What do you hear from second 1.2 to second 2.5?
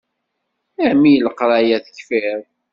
leqraya tekfiḍ.